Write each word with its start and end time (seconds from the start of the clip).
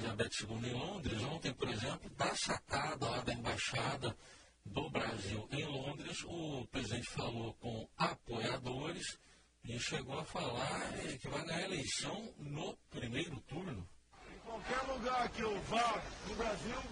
Elizabeth 0.00 0.30
II 0.40 0.70
em 0.70 0.72
Londres. 0.72 1.22
Ontem, 1.24 1.52
por 1.52 1.68
exemplo, 1.68 2.10
da 2.16 2.34
sacada 2.34 3.06
lá 3.06 3.20
da 3.20 3.32
Embaixada 3.34 4.16
do 4.64 4.88
Brasil 4.88 5.46
em 5.52 5.64
Londres, 5.66 6.24
o 6.24 6.66
presidente 6.70 7.08
falou 7.10 7.52
com 7.54 7.86
apoiadores 7.98 9.18
e 9.64 9.78
chegou 9.78 10.18
a 10.18 10.24
falar 10.24 10.92
que 11.20 11.28
vai 11.28 11.44
ganhar 11.44 11.58
a 11.58 11.64
eleição 11.64 12.32
no 12.38 12.76
primeiro 12.90 13.38
turno. 13.42 13.86
Em 14.34 14.38
qualquer 14.38 14.82
lugar 14.90 15.28
que 15.28 15.42
eu 15.42 15.60
vá 15.62 16.02
no 16.28 16.34
Brasil, 16.34 16.82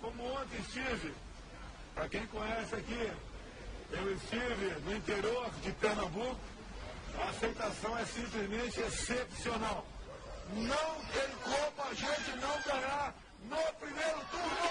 como 0.00 0.22
ontem 0.24 0.60
estive, 0.60 1.14
para 1.94 2.08
quem 2.08 2.26
conhece 2.26 2.74
aqui, 2.74 3.12
eu 3.90 4.14
estive 4.14 4.80
no 4.84 4.96
interior 4.96 5.50
de 5.62 5.72
Pernambuco, 5.72 6.40
a 7.18 7.28
aceitação 7.30 7.98
é 7.98 8.04
simplesmente 8.04 8.80
excepcional. 8.80 9.86
Não 10.54 11.04
tem 11.12 11.36
como 11.44 11.82
a 11.82 11.94
gente 11.94 12.36
não 12.40 12.62
ganhar 12.62 13.14
no 13.42 13.74
primeiro 13.74 14.20
turno. 14.30 14.70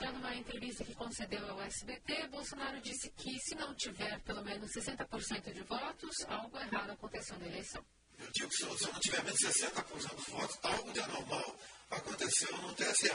Já 0.00 0.12
numa 0.12 0.34
entrevista 0.36 0.84
que 0.84 0.94
concedeu 0.94 1.50
ao 1.50 1.60
SBT, 1.62 2.28
Bolsonaro 2.28 2.80
disse 2.80 3.10
que 3.10 3.38
se 3.40 3.56
não 3.56 3.74
tiver 3.74 4.20
pelo 4.20 4.44
menos 4.44 4.70
60% 4.70 5.52
de 5.52 5.62
votos, 5.62 6.14
algo 6.28 6.56
errado 6.56 6.92
aconteceu 6.92 7.36
na 7.38 7.46
eleição. 7.46 7.84
Eu 8.18 8.30
digo 8.32 8.48
que 8.48 8.56
se 8.56 8.64
não 8.64 9.00
tiver 9.00 9.24
menos 9.24 9.40
60% 9.40 10.14
dos 10.14 10.28
votos, 10.28 10.58
algo 10.62 10.92
de 10.92 11.00
anormal 11.00 11.56
aconteceu 11.90 12.56
no 12.58 12.72
TSE. 12.74 13.12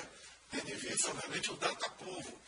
Tendo 0.51 0.69
em 0.69 0.75
vista, 0.75 1.09
obviamente, 1.11 1.51
o 1.51 1.55
data 1.55 1.89
povo 1.91 2.41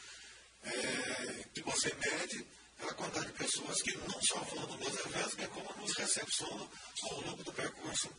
é, 0.64 1.44
que 1.54 1.62
você 1.64 1.94
mede 1.94 2.46
pela 2.78 2.94
quantidade 2.94 3.28
de 3.28 3.34
pessoas 3.34 3.82
que 3.82 3.98
não 3.98 4.22
só 4.22 4.40
vão 4.40 4.78
nos 4.78 5.06
eventos, 5.06 5.48
como 5.48 5.82
nos 5.82 5.98
recepcionam 5.98 6.70
ao 7.12 7.22
longo 7.22 7.44
do 7.44 7.54
percurso 7.54 8.10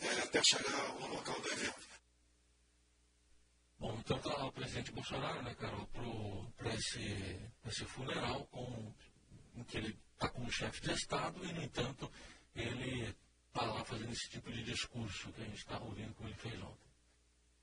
é, 0.00 0.08
até 0.22 0.42
chegar 0.44 0.86
ao 0.86 1.08
local 1.08 1.40
do 1.40 1.52
evento. 1.52 1.92
Bom, 3.78 3.96
então 3.98 4.16
está 4.16 4.30
lá 4.30 4.46
o 4.46 4.52
presidente 4.52 4.92
Bolsonaro, 4.92 5.42
né, 5.42 5.54
Carol, 5.54 5.86
para 6.56 6.74
esse, 6.74 7.50
esse 7.66 7.84
funeral 7.84 8.46
com, 8.46 8.94
em 9.56 9.64
que 9.64 9.78
ele 9.78 9.98
está 10.12 10.28
como 10.28 10.50
chefe 10.52 10.80
de 10.80 10.92
Estado 10.92 11.44
e, 11.44 11.52
no 11.52 11.62
entanto, 11.62 12.10
ele 12.54 13.14
está 13.48 13.64
lá 13.66 13.84
fazendo 13.84 14.12
esse 14.12 14.30
tipo 14.30 14.52
de 14.52 14.62
discurso 14.62 15.32
que 15.32 15.40
a 15.40 15.44
gente 15.44 15.58
está 15.58 15.78
ouvindo 15.80 16.14
como 16.14 16.28
ele 16.28 16.38
fez 16.38 16.62
ontem. 16.62 16.92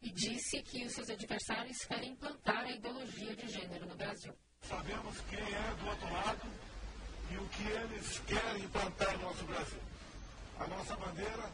E 0.02 0.12
disse 0.12 0.62
que 0.64 0.86
os 0.86 0.94
seus 0.94 1.10
adversários 1.10 1.86
querem 1.86 2.12
implantar 2.12 2.66
a 2.66 2.72
ideologia 2.72 3.36
de 3.36 3.48
gênero 3.48 3.86
no 3.88 3.96
Brasil. 3.96 4.34
Sabemos 4.68 5.16
quem 5.30 5.40
é 5.40 5.76
do 5.80 5.90
outro 5.90 6.14
lado 6.14 6.48
e 7.32 7.38
o 7.38 7.46
que 7.50 7.64
eles 7.64 8.22
querem 8.28 8.64
implantar 8.64 9.18
no 9.18 9.24
nosso 9.24 9.44
Brasil. 9.46 9.82
A 10.60 10.68
nossa 10.68 10.96
bandeira 10.96 11.50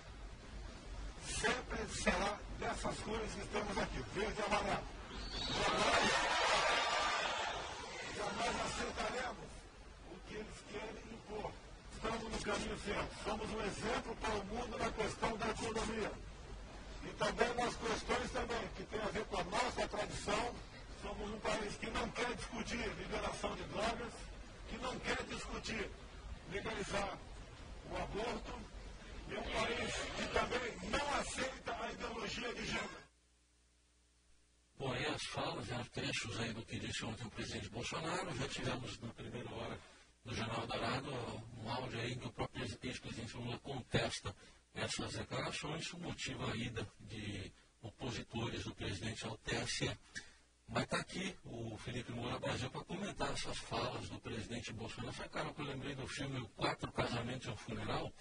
sempre 1.26 1.86
será 1.94 2.38
dessas 2.60 3.00
cores 3.00 3.32
que 3.34 3.42
estamos 3.42 3.78
aqui, 3.78 4.04
verde 4.14 4.42
e 4.42 4.46
amarelo. 4.46 4.84
Jamais, 5.38 6.12
jamais 8.18 8.56
aceitaremos 8.66 9.48
o 10.12 10.16
que 10.28 10.36
eles 10.36 10.58
querem 10.72 11.04
impor. 11.14 11.52
Estamos 11.94 12.32
no 12.32 12.40
caminho 12.40 12.80
certo. 12.80 13.24
Somos 13.24 13.50
um 13.50 13.62
exemplo 13.62 14.16
para 14.18 14.36
o 14.36 14.46
mundo 14.46 14.78
na 14.78 14.92
questão 14.92 15.38
da 15.38 15.48
economia. 15.50 16.12
E 17.04 17.08
também 17.14 17.54
nas 17.54 17.76
questões 17.76 18.32
também, 18.32 18.68
que 18.76 18.84
tem 18.84 19.02
a 19.02 19.06
ver 19.06 19.26
com 19.26 19.38
a 19.40 19.44
nossa 19.44 19.88
tradição. 19.88 20.65
Somos 21.06 21.30
um 21.30 21.40
país 21.40 21.78
que 21.78 21.90
não 21.92 22.10
quer 22.10 22.36
discutir 22.36 22.78
liberação 22.98 23.56
de 23.56 23.64
drogas, 23.66 24.14
que 24.68 24.78
não 24.80 25.00
quer 25.02 25.24
discutir 25.26 25.88
legalizar 26.52 27.20
o 27.92 27.96
aborto, 27.96 28.54
e 29.30 29.36
um 29.36 29.44
país 29.44 29.94
que 30.16 30.28
também 30.34 30.90
não 30.90 31.14
aceita 31.14 31.78
a 31.80 31.92
ideologia 31.92 32.54
de 32.56 32.66
gênero. 32.66 33.06
Bom, 34.80 34.92
aí 34.94 35.06
as 35.06 35.24
falas, 35.26 35.68
né, 35.68 35.86
trechos 35.94 36.40
aí 36.40 36.52
do 36.54 36.66
que 36.66 36.80
disse 36.80 37.06
ontem 37.06 37.28
o 37.28 37.30
presidente 37.30 37.70
Bolsonaro, 37.70 38.36
já 38.36 38.48
tivemos 38.48 39.00
na 39.00 39.10
primeira 39.14 39.54
hora 39.54 39.80
do 40.26 40.34
Jornal 40.34 40.66
Dourado 40.66 41.12
um 41.60 41.70
áudio 41.70 42.00
aí 42.00 42.16
que 42.16 42.28
o 42.28 42.32
próprio 42.32 42.64
ex-presidente 42.64 43.38
Lula 43.38 43.60
contesta 43.60 44.36
essas 44.74 45.14
declarações, 45.14 45.94
o 45.94 46.00
motivo 46.00 46.50
a 46.50 46.56
ida 46.56 46.88
de 47.00 47.54
opositores 47.84 48.64
do 48.64 48.74
presidente 48.74 49.24
ao 49.28 49.38
TSE. 49.38 49.96
Mas 50.68 50.84
está 50.84 50.98
aqui 50.98 51.36
o 51.46 51.78
Felipe 51.78 52.12
Moura 52.12 52.40
Brasil 52.40 52.70
para 52.72 52.84
comentar 52.84 53.32
essas 53.32 53.58
falas 53.60 54.10
do 54.10 54.20
presidente 54.20 54.74
Bolsonaro. 54.74 55.10
Essa 55.10 55.30
cara 55.30 55.54
que 55.54 55.62
eu 55.62 55.66
lembrei 55.66 55.96
do 55.96 56.08
filme 56.08 56.48
Quatro 56.56 56.92
Casamentos 56.92 57.48
e 57.48 57.50
um 57.52 57.58
Funeral, 57.58 58.14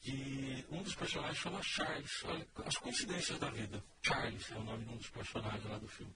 que 0.00 0.66
um 0.70 0.82
dos 0.82 0.94
personagens 0.94 1.38
chama 1.38 1.62
Charles. 1.62 2.24
Olha, 2.24 2.46
as 2.64 2.76
coincidências 2.76 3.38
da 3.38 3.50
vida. 3.50 3.82
Charles 4.02 4.50
é 4.50 4.56
o 4.56 4.62
nome 4.62 4.84
de 4.84 4.92
um 4.92 4.96
dos 4.96 5.10
personagens 5.10 5.64
lá 5.64 5.78
do 5.78 5.88
filme. 5.88 6.14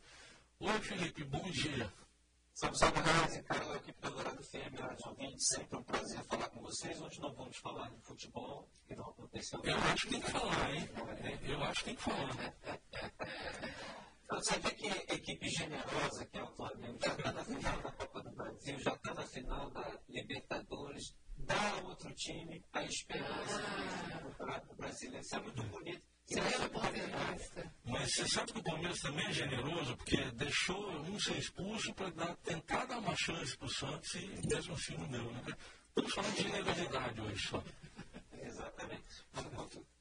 Oi, 0.61 0.81
Felipe, 0.81 1.25
bom 1.25 1.51
dia. 1.51 1.93
Salve, 2.55 2.79
salve, 2.79 3.01
Razi, 3.01 3.43
Carol, 3.45 3.73
aqui 3.73 3.93
pelo 3.95 4.15
Dourado 4.15 4.45
FM, 4.45 4.79
Rádio 4.79 5.09
Ouvinte, 5.09 5.43
sempre 5.43 5.79
um 5.79 5.83
prazer 5.83 6.23
falar 6.25 6.49
com 6.51 6.61
vocês. 6.61 7.01
Hoje 7.01 7.21
não 7.21 7.33
vamos 7.35 7.57
falar 7.57 7.89
de 7.91 8.01
futebol, 8.03 8.69
que 8.87 8.95
não 8.95 9.09
aconteceu. 9.09 9.61
Eu 9.65 9.77
acho 9.79 10.07
que 10.07 10.13
tem 10.13 10.21
que 10.21 10.31
falar, 10.31 10.75
hein? 10.75 10.89
Eu 11.49 11.65
acho 11.65 11.79
que 11.79 11.85
tem 11.87 11.97
que 11.97 12.03
falar. 12.03 12.55
Você 14.33 14.59
vê 14.61 14.71
que 14.71 14.87
equipe 14.89 15.49
generosa 15.51 16.25
que 16.25 16.39
é 16.39 16.43
o 16.43 16.57
Flamengo 16.57 16.99
já 17.05 17.13
está 17.13 17.33
na 17.33 17.45
final 17.45 17.83
da 17.83 17.93
Copa 17.93 18.23
do 18.23 18.31
Brasil, 18.31 18.79
já 18.79 18.93
está 18.95 19.15
na 19.15 19.27
final 19.27 19.71
da 19.71 19.99
Libertadores, 20.09 21.15
dá 21.37 21.71
a 21.71 21.83
outro 21.83 22.15
time 22.15 22.65
a 22.73 22.83
esperança 22.83 23.59
do 23.59 24.31
Campeonato 24.31 24.75
Brasileiro. 24.75 25.21
Isso 25.23 25.37
é 25.37 25.41
muito 25.41 25.63
bonito. 25.65 26.03
Você 26.25 26.41
é 26.41 26.69
palmeirense. 26.69 27.71
Mas 27.85 28.15
você 28.15 28.29
sabe 28.29 28.53
que 28.53 28.59
o 28.59 28.63
Palmeiras 28.63 29.01
também 29.01 29.27
é 29.27 29.33
generoso, 29.33 29.97
porque 29.99 30.17
deixou 30.33 30.91
um 31.03 31.21
ser 31.21 31.37
expulso 31.37 31.93
para 31.93 32.35
tentar 32.37 32.87
dar 32.87 32.99
uma 33.01 33.15
chance 33.17 33.55
para 33.59 33.67
o 33.67 33.71
Santos 33.71 34.15
e 34.15 34.47
mesmo 34.49 34.73
assim 34.73 34.97
não 34.97 35.09
deu. 35.09 35.31
Né? 35.31 35.43
Estamos 35.89 36.15
falando 36.15 36.35
de 36.37 36.43
generosidade 36.43 37.21
hoje 37.21 37.49
só. 37.49 37.63
Exatamente. 38.33 39.92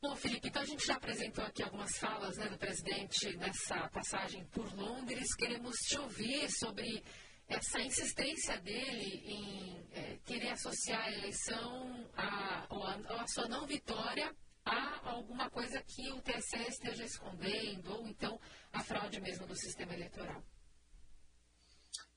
Bom, 0.00 0.14
Felipe, 0.14 0.48
então 0.48 0.60
a 0.60 0.66
gente 0.66 0.86
já 0.86 0.94
apresentou 0.94 1.44
aqui 1.44 1.62
algumas 1.62 1.96
falas 1.96 2.36
né, 2.36 2.48
do 2.48 2.58
presidente 2.58 3.34
nessa 3.38 3.88
passagem 3.88 4.44
por 4.46 4.70
Londres. 4.74 5.34
Queremos 5.34 5.74
te 5.88 5.98
ouvir 5.98 6.50
sobre 6.50 7.02
essa 7.48 7.80
insistência 7.80 8.60
dele 8.60 9.22
em 9.24 9.88
é, 9.92 10.18
querer 10.24 10.50
associar 10.50 11.02
a 11.02 11.12
eleição 11.12 12.10
a, 12.14 12.66
ou 12.68 12.84
a, 12.84 12.96
ou 12.96 13.20
a 13.20 13.26
sua 13.26 13.48
não 13.48 13.66
vitória 13.66 14.34
a 14.66 15.10
alguma 15.10 15.48
coisa 15.48 15.82
que 15.82 16.12
o 16.12 16.20
TSE 16.20 16.68
esteja 16.68 17.04
escondendo, 17.04 17.94
ou 17.94 18.06
então 18.06 18.38
a 18.72 18.82
fraude 18.82 19.20
mesmo 19.20 19.46
do 19.46 19.56
sistema 19.56 19.94
eleitoral. 19.94 20.42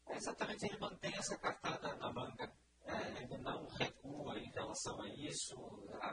É 0.08 0.18
exatamente, 0.18 0.66
ele 0.66 0.80
mantém 0.80 1.16
essa 1.16 1.38
cartada 1.38 1.96
na 1.96 2.12
manga. 2.12 2.52
É, 2.84 3.24
ele 3.24 3.38
não 3.38 3.68
recua 3.68 4.40
em 4.40 4.50
relação 4.50 5.00
a 5.00 5.08
isso. 5.10 5.56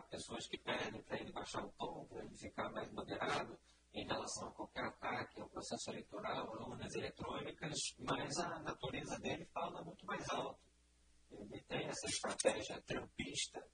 Pessoas 0.02 0.46
que 0.46 0.58
pedem 0.58 1.02
para 1.02 1.18
ele 1.18 1.32
baixar 1.32 1.64
o 1.64 1.70
tom, 1.72 2.06
para 2.06 2.24
ele 2.24 2.36
ficar 2.36 2.70
mais 2.70 2.90
moderado 2.92 3.58
em 3.92 4.06
relação 4.06 4.48
a 4.48 4.52
qualquer 4.52 4.84
ataque 4.84 5.40
ao 5.40 5.48
processo 5.48 5.90
eleitoral, 5.90 6.54
a 6.54 6.68
urnas 6.68 6.94
eletrônicas, 6.94 7.78
mas 7.98 8.36
a 8.38 8.60
natureza 8.60 9.18
dele 9.18 9.46
fala 9.46 9.82
muito 9.82 10.04
mais 10.04 10.28
alto. 10.30 10.60
Ele 11.30 11.60
tem 11.62 11.86
essa 11.86 12.06
estratégia 12.06 12.80
trampista 12.82 13.66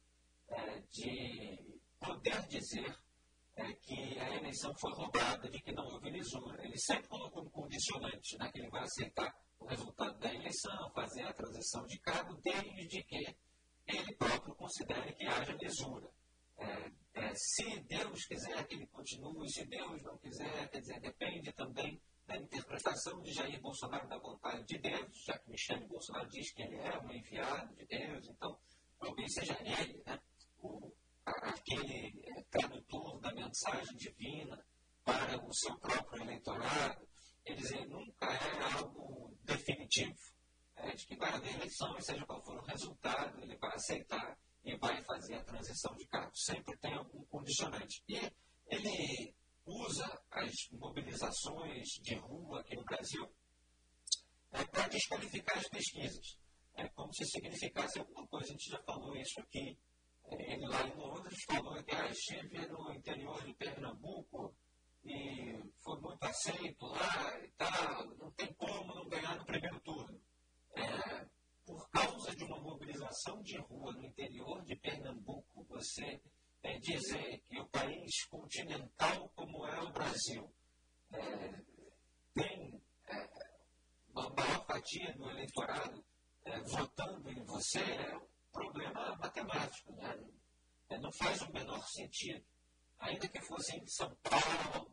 é, 0.49 0.81
de 0.91 1.81
poder 1.99 2.47
dizer 2.47 2.97
é, 3.57 3.73
que 3.75 4.19
a 4.19 4.37
eleição 4.37 4.73
foi 4.77 4.93
roubada, 4.93 5.49
de 5.51 5.61
que 5.61 5.73
não 5.73 5.85
houve 5.85 6.11
lisura. 6.11 6.65
Ele 6.65 6.79
sempre 6.79 7.09
colocou 7.09 7.45
um 7.45 7.51
condicionante, 7.51 8.39
né, 8.39 8.51
que 8.53 8.61
ele 8.61 8.71
vai 8.71 8.83
aceitar 8.83 9.35
o 9.59 9.67
resultado 9.67 10.19
da 10.19 10.33
eleição, 10.33 10.91
fazer 10.95 11.23
a 11.23 11.33
transição 11.33 11.85
de 11.87 11.99
cargo, 11.99 12.41
desde 12.43 13.03
que 13.05 13.37
ele 13.87 14.15
próprio 14.17 14.55
considere 14.55 15.13
que 15.15 15.27
haja 15.27 15.53
lisura. 15.61 16.12
É, 17.33 17.35
é, 17.35 17.35
se 17.35 17.81
Deus 17.81 18.27
quiser 18.27 18.67
que 18.67 18.75
ele 18.75 18.87
continue, 18.89 19.49
se 19.51 19.65
Deus 19.65 20.03
não 20.03 20.19
quiser, 20.19 20.69
quer 20.69 20.81
dizer, 20.81 21.01
depende 21.01 21.51
também 21.53 22.01
da 22.27 22.37
interpretação 22.37 23.23
de 23.23 23.33
Jair 23.33 23.61
Bolsonaro 23.61 24.07
da 24.07 24.19
vontade 24.19 24.65
de 24.67 24.79
Deus, 24.79 25.25
já 25.25 25.39
que 25.39 25.51
Michele 25.51 25.87
Bolsonaro 25.87 26.29
diz 26.29 26.53
que 26.53 26.63
ele 26.63 26.77
é 26.77 26.99
um 26.99 27.11
enviado 27.11 27.75
de 27.75 27.87
Deus, 27.87 28.29
então 28.29 28.59
talvez 28.99 29.33
seja 29.33 29.59
ele, 29.61 30.03
né, 30.07 30.21
o, 30.59 30.93
aquele 31.25 32.45
tradutor 32.51 33.19
da 33.21 33.33
mensagem 33.33 33.97
divina 33.97 34.65
para 35.03 35.43
o 35.43 35.53
seu 35.55 35.77
próprio 35.79 36.23
eleitorado. 36.23 37.09
Quer 37.45 37.55
dizer, 37.55 37.89
nunca 37.89 38.27
é 38.27 38.75
algo 38.75 39.35
definitivo, 39.43 40.21
é, 40.77 40.95
de 40.95 41.07
que 41.07 41.17
vai 41.17 41.33
haver 41.33 41.55
eleição 41.55 41.99
seja 42.01 42.25
qual 42.27 42.43
for 42.43 42.59
o 42.59 42.67
resultado, 42.67 43.43
ele 43.43 43.57
vai 43.57 43.75
aceitar 43.75 44.39
e 44.65 44.77
vai 44.77 45.03
fazer 45.05 45.35
a 45.35 45.45
transição 45.45 45.95
de 45.97 46.07
cargo. 46.07 46.33
Sempre 46.35 46.77
tem 46.79 46.95
algum 46.95 47.25
condicionante. 47.25 48.03
E 48.09 48.17
ele 48.67 49.35
usa 49.67 50.23
as 50.31 50.53
mobilizações 50.73 51.89
de 52.03 52.15
rua 52.17 52.61
aqui 52.61 52.77
no 52.77 52.85
Brasil 52.85 53.29
é, 54.53 54.65
para 54.65 54.89
desqualificar 54.89 55.59
as 55.59 55.69
pesquisas. 55.69 56.39
é 56.75 56.89
como 56.91 57.13
se 57.15 57.25
significasse 57.27 57.99
alguma 57.99 58.27
coisa. 58.27 58.47
A 58.47 58.53
gente 58.53 58.71
já 58.71 58.83
falou 58.83 59.17
isso 59.17 59.41
aqui. 59.41 59.79
É, 60.25 60.55
ele 60.55 60.67
lá 60.67 60.87
em 60.87 60.95
Londres 60.95 61.39
falou 61.47 61.83
que 61.83 61.95
ah, 61.95 62.09
estive 62.09 62.67
no 62.67 62.93
interior 62.93 63.45
de 63.45 63.55
Pernambuco 63.55 64.55
e 65.05 65.59
foi 65.83 66.01
muito 66.01 66.23
aceito 66.23 66.87
lá 66.87 67.39
e 67.41 67.49
tal, 67.59 68.07
não 68.17 68.31
tem 68.33 68.53
como 68.55 68.95
não 68.95 69.09
ganhar 69.09 69.37
no 69.37 69.45
primeiro 69.45 69.81
turno. 69.81 70.21
É, 70.77 71.27
por 71.73 71.89
causa 71.89 72.37
de 72.37 72.45
uma 72.45 72.61
mobilização 72.61 73.43
de 73.43 73.57
rua 73.57 73.93
no 73.95 74.05
interior 74.05 74.63
de 74.63 74.77
Pernambuco, 74.77 75.65
você 75.65 76.21
é, 76.63 76.79
dizer 76.79 77.41
que 77.49 77.59
o 77.59 77.67
país 77.69 78.27
continental 78.27 79.31
como 79.35 79.67
é 79.67 79.81
o 79.81 79.91
Brasil 79.91 80.53
é, 81.13 81.63
tem 82.35 82.79
é, 83.09 83.29
uma 84.11 84.29
maior 84.35 84.67
fatia 84.67 85.15
do 85.15 85.31
eleitorado 85.31 86.05
é, 86.45 86.61
votando 86.61 87.31
em 87.31 87.43
você 87.45 87.81
é 87.81 88.19
um 88.19 88.27
problema 88.53 89.17
matemático. 89.17 89.95
Né? 89.95 90.25
É, 90.91 90.99
não 90.99 91.11
faz 91.13 91.41
o 91.41 91.53
menor 91.55 91.83
sentido. 91.89 92.45
Ainda 92.99 93.27
que 93.29 93.41
fosse 93.41 93.79
em 93.79 93.87
São 93.87 94.15
Paulo, 94.17 94.91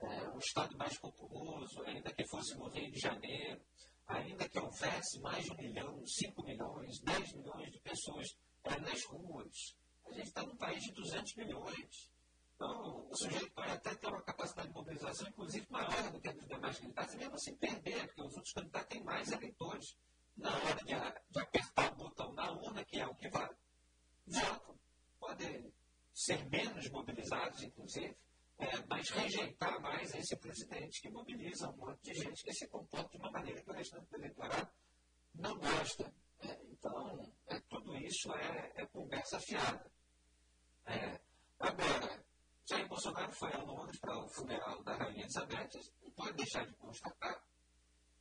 é, 0.00 0.28
o 0.30 0.38
estado 0.38 0.74
mais 0.78 0.98
populoso, 0.98 1.82
ainda 1.82 2.10
que 2.14 2.26
fosse 2.28 2.56
no 2.56 2.70
Rio 2.70 2.90
de 2.90 2.98
Janeiro, 2.98 3.60
ainda 4.12 4.48
que 4.48 4.58
houvesse 4.58 5.20
mais 5.20 5.44
de 5.44 5.52
um 5.52 5.56
milhão, 5.56 6.06
cinco 6.06 6.42
milhões, 6.44 7.00
dez 7.00 7.32
milhões 7.32 7.70
de 7.70 7.78
pessoas 7.80 8.36
é, 8.64 8.80
nas 8.80 9.04
ruas, 9.04 9.76
a 10.04 10.12
gente 10.12 10.26
está 10.26 10.42
num 10.44 10.56
país 10.56 10.82
de 10.82 10.92
200 10.92 11.34
milhões. 11.36 12.10
Então, 12.54 13.08
o 13.10 13.16
sujeito 13.16 13.50
pode 13.52 13.72
até 13.72 13.94
ter 13.94 14.06
uma 14.08 14.22
capacidade 14.22 14.68
de 14.68 14.74
mobilização, 14.74 15.28
inclusive, 15.28 15.66
maior 15.70 16.12
do 16.12 16.20
que 16.20 16.28
a 16.28 16.32
dos 16.32 16.46
demais 16.46 16.78
candidatos, 16.78 17.14
mesmo 17.16 17.34
assim 17.34 17.56
perder, 17.56 18.06
porque 18.06 18.22
os 18.22 18.36
outros 18.36 18.52
candidatos 18.52 18.88
têm 18.88 19.02
mais 19.02 19.32
eleitores. 19.32 19.96
Na 20.36 20.50
hora 20.50 20.76
de, 20.76 20.94
de 21.30 21.40
apertar 21.40 21.92
o 21.92 21.96
botão 21.96 22.32
na 22.32 22.52
urna, 22.52 22.84
que 22.84 23.00
é 23.00 23.06
o 23.06 23.14
que 23.14 23.28
vale, 23.28 23.54
votam. 24.26 24.78
Podem 25.18 25.72
ser 26.14 26.48
menos 26.48 26.88
mobilizados, 26.90 27.62
inclusive, 27.62 28.16
rejeitar 29.10 29.80
mais 29.80 30.14
esse 30.14 30.36
presidente 30.36 31.00
que 31.00 31.10
mobiliza 31.10 31.68
um 31.70 31.76
monte 31.76 32.02
de 32.02 32.14
gente 32.14 32.42
que 32.42 32.52
se 32.52 32.68
comporta 32.68 33.10
de 33.10 33.16
uma 33.18 33.30
maneira 33.30 33.62
que 33.62 33.70
o 33.70 33.74
restante 33.74 34.08
do 34.08 34.16
eleitorado 34.16 34.70
não 35.34 35.58
gosta. 35.58 36.12
É, 36.40 36.58
então, 36.64 37.32
é, 37.46 37.60
tudo 37.60 37.96
isso 37.96 38.32
é, 38.34 38.72
é 38.76 38.86
conversa 38.86 39.38
fiada. 39.40 39.90
É, 40.86 41.20
agora, 41.58 42.24
Jair 42.68 42.88
Bolsonaro 42.88 43.32
foi 43.32 43.52
a 43.52 43.62
Londres 43.62 44.00
para 44.00 44.18
o 44.18 44.28
funeral 44.28 44.82
da 44.82 44.96
Rainha 44.96 45.22
Elizabeth, 45.22 45.70
não 46.02 46.10
pode 46.10 46.32
deixar 46.34 46.66
de 46.66 46.74
constatar. 46.74 47.42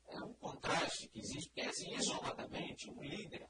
É 0.08 0.20
um 0.24 0.34
contraste 0.34 1.08
que 1.10 1.20
existe, 1.20 1.50
porque 1.50 1.62
assim, 1.62 1.94
isoladamente, 1.96 2.90
um 2.90 3.02
líder 3.02 3.50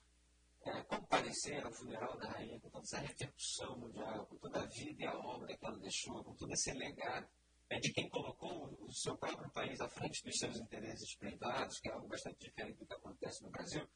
é, 0.64 0.82
comparecer 0.84 1.66
ao 1.66 1.72
funeral 1.72 2.18
da 2.18 2.30
rainha 2.30 2.60
com 2.60 2.70
toda 2.70 2.84
essa 2.84 3.00
repercussão 3.00 3.78
mundial, 3.78 4.28
vida 4.72 5.04
e 5.04 5.08
a 5.08 5.18
obra 5.18 5.56
que 5.56 5.66
ela 5.66 5.78
deixou, 5.78 6.24
com 6.24 6.34
todo 6.36 6.52
esse 6.52 6.72
legado 6.74 7.28
é, 7.70 7.80
de 7.80 7.94
quem 7.94 8.10
colocou 8.10 8.78
o 8.82 8.92
seu 8.92 9.18
próprio 9.18 9.50
país 9.52 9.80
à 9.80 9.88
frente 9.90 10.24
dos 10.24 10.38
seus 10.38 10.58
interesses 10.58 11.16
privados, 11.16 11.80
que 11.80 11.90
é 11.90 11.94
algo 11.94 12.08
bastante 12.08 12.40
diferente 12.40 12.80
do 12.80 12.86
que 12.86 12.94
acontece 12.94 13.44
no 13.44 13.50
Brasil. 13.50 13.88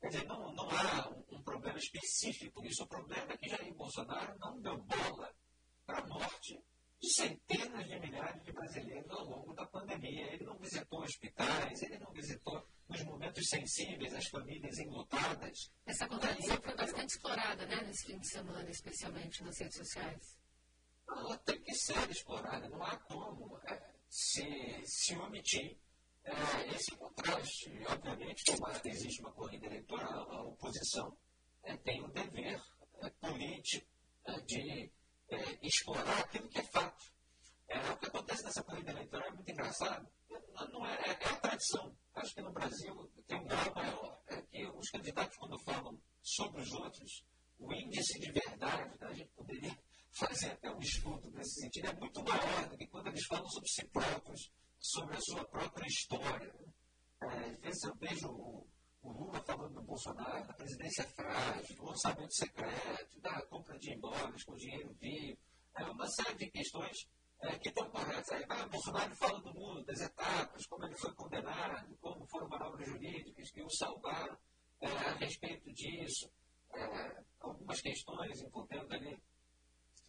Quer 0.00 0.08
dizer, 0.08 0.26
não, 0.26 0.52
não 0.52 0.68
há 0.68 1.08
um, 1.08 1.38
um 1.38 1.42
problema 1.42 1.78
específico 1.78 2.60
nisso. 2.60 2.82
O 2.82 2.88
problema 2.88 3.32
é 3.32 3.36
que 3.36 3.48
Jair 3.48 3.72
Bolsonaro 3.74 4.38
não 4.38 4.60
deu 4.60 4.76
bola 4.82 5.32
para 5.86 6.00
a 6.00 6.06
morte 6.06 6.62
de 7.00 7.08
centenas 7.08 7.86
de 7.86 7.98
milhares 8.00 8.42
de 8.42 8.52
brasileiros 8.52 9.10
ao 9.10 9.24
longo 9.24 9.54
da 9.54 9.64
pandemia. 9.66 10.32
Ele 10.32 10.44
não 10.44 10.58
visitou 10.58 11.02
hospitais, 11.02 11.82
ele 11.82 11.98
não 11.98 12.12
visitou 12.12 12.66
nos 12.92 13.04
momentos 13.04 13.48
sensíveis 13.48 14.14
as 14.14 14.26
famílias 14.26 14.78
enlutadas. 14.78 15.72
Essa 15.86 16.06
contradição 16.06 16.60
foi 16.60 16.76
bastante 16.76 17.14
explorada 17.14 17.66
né, 17.66 17.82
nesse 17.86 18.04
fim 18.04 18.18
de 18.18 18.28
semana, 18.28 18.70
especialmente 18.70 19.42
nas 19.42 19.58
redes 19.58 19.78
sociais. 19.78 20.38
Ela 21.08 21.38
tem 21.38 21.60
que 21.62 21.74
ser 21.74 22.10
explorada, 22.10 22.68
não 22.68 22.82
há 22.82 22.96
como 22.98 23.58
é, 23.66 23.82
se, 24.08 24.82
se 24.84 25.16
omitir 25.16 25.78
é, 26.24 26.74
esse 26.74 26.94
contraste. 26.96 27.70
Obviamente, 27.88 28.44
como 28.44 28.68
existe 28.84 29.20
uma 29.20 29.32
corrida 29.32 29.66
eleitoral, 29.66 30.30
a 30.30 30.42
oposição 30.42 31.16
é, 31.62 31.76
tem 31.78 32.02
o 32.02 32.08
dever 32.08 32.60
é, 33.00 33.10
político 33.10 33.86
é, 34.26 34.40
de 34.42 34.92
é, 35.30 35.66
explorar 35.66 36.20
aquilo 36.20 36.48
que 36.48 36.58
é 36.58 36.64
fato. 36.64 37.12
É, 37.72 37.90
o 37.90 37.96
que 37.96 38.06
acontece 38.06 38.44
nessa 38.44 38.62
corrida 38.62 38.90
eleitoral 38.90 39.28
é 39.28 39.32
muito 39.32 39.50
engraçado. 39.50 40.06
Não 40.70 40.86
é, 40.86 40.94
é, 40.94 41.08
é 41.08 41.28
a 41.28 41.36
tradição. 41.36 41.96
Acho 42.14 42.34
que 42.34 42.42
no 42.42 42.52
Brasil 42.52 43.10
tem 43.26 43.40
um 43.40 43.44
grau 43.44 43.74
maior. 43.74 44.22
É 44.26 44.42
que 44.42 44.66
os 44.66 44.90
candidatos, 44.90 45.36
quando 45.38 45.58
falam 45.60 45.98
sobre 46.22 46.60
os 46.60 46.70
outros, 46.72 47.24
o 47.58 47.72
índice 47.72 48.20
de 48.20 48.30
verdade, 48.30 48.98
né, 49.00 49.06
a 49.06 49.14
gente 49.14 49.30
poderia 49.30 49.78
fazer 50.12 50.50
até 50.50 50.70
um 50.70 50.78
estudo 50.80 51.30
nesse 51.30 51.62
sentido, 51.62 51.88
é 51.88 51.94
muito 51.94 52.22
maior 52.22 52.68
do 52.68 52.76
que 52.76 52.86
quando 52.88 53.06
eles 53.06 53.24
falam 53.26 53.48
sobre 53.48 53.68
si 53.70 53.86
próprios, 53.86 54.52
sobre 54.78 55.16
a 55.16 55.20
sua 55.20 55.44
própria 55.46 55.86
história. 55.86 56.54
É, 57.22 57.26
às 57.26 57.60
vezes 57.60 57.84
eu 57.84 57.94
vejo 57.96 58.28
o, 58.28 58.66
o 59.00 59.12
Lula 59.12 59.42
falando 59.44 59.74
do 59.74 59.82
Bolsonaro, 59.82 60.46
da 60.46 60.52
presidência 60.52 61.08
frágil, 61.08 61.76
do 61.76 61.86
orçamento 61.86 62.34
secreto, 62.34 63.20
da 63.20 63.40
compra 63.46 63.78
de 63.78 63.94
imóveis 63.94 64.44
com 64.44 64.54
dinheiro 64.56 64.94
vivo, 65.00 65.38
é 65.74 65.84
uma 65.84 66.06
série 66.08 66.36
de 66.36 66.50
questões 66.50 67.08
é, 67.42 67.58
que 67.58 67.68
estão 67.68 67.88
corretas. 67.90 68.30
Aí 68.30 68.46
Bolsonaro 68.70 69.16
fala 69.16 69.40
do 69.40 69.54
mundo, 69.54 69.84
das 69.84 70.00
etapas, 70.00 70.66
como 70.66 70.84
ele 70.84 70.96
foi 70.96 71.12
condenado, 71.14 71.96
como 72.00 72.26
foram 72.26 72.48
manobras 72.48 72.88
jurídicas 72.88 73.50
que 73.50 73.62
o 73.62 73.70
salvaram 73.70 74.36
é, 74.80 74.86
a 74.86 75.14
respeito 75.14 75.72
disso, 75.72 76.30
é, 76.72 77.22
algumas 77.40 77.80
questões 77.80 78.40
envolvendo 78.40 78.92
ali 78.92 79.22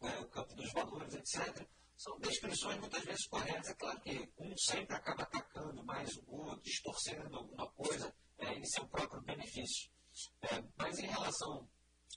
é, 0.01 0.19
o 0.19 0.27
campo 0.27 0.55
dos 0.55 0.71
valores, 0.73 1.13
etc. 1.15 1.67
São 1.95 2.19
descrições 2.19 2.79
muitas 2.79 3.03
vezes 3.03 3.27
corretas. 3.27 3.69
É 3.69 3.75
claro 3.75 3.99
que 4.01 4.29
um 4.37 4.57
sempre 4.57 4.95
acaba 4.95 5.23
atacando 5.23 5.83
mais 5.85 6.15
o 6.27 6.35
outro, 6.35 6.61
distorcendo 6.61 7.37
alguma 7.37 7.69
coisa 7.71 8.13
é, 8.37 8.53
em 8.53 8.65
seu 8.65 8.87
próprio 8.87 9.21
benefício. 9.21 9.91
É, 10.41 10.63
mas 10.77 10.99
em 10.99 11.07
relação 11.07 11.67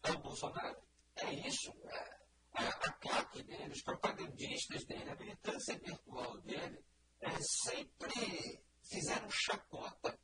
ao 0.03 0.19
Bolsonaro, 0.19 0.83
é 1.17 1.33
isso. 1.47 1.73
É, 1.85 2.17
a, 2.57 2.93
claque 2.93 3.43
dele, 3.43 3.73
os 3.73 3.83
propagandistas 3.83 4.85
dele, 4.85 5.11
a 5.11 5.17
militância 5.17 5.79
virtual 5.79 6.41
dele, 6.43 6.85
é, 7.21 7.31
sempre 7.41 8.63
fizeram 8.83 9.29
chacota 9.31 10.19